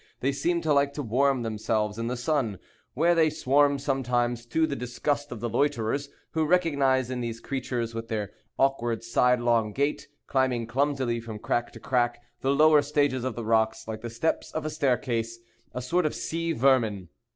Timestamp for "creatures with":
7.39-8.07